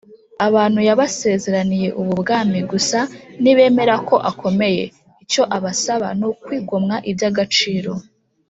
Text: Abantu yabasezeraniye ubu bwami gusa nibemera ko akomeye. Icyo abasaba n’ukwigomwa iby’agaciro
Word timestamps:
Abantu 0.47 0.79
yabasezeraniye 0.87 1.89
ubu 1.99 2.13
bwami 2.21 2.59
gusa 2.71 2.99
nibemera 3.41 3.95
ko 4.07 4.15
akomeye. 4.31 4.83
Icyo 5.23 5.43
abasaba 5.57 6.07
n’ukwigomwa 6.19 6.95
iby’agaciro 7.11 7.91